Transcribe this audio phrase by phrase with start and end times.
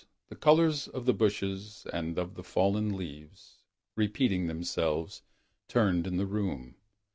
[0.29, 3.59] The colors of the bushes And of the fallen leaves.
[3.95, 5.21] Repeating themselves.
[5.67, 6.73] Turned in the room.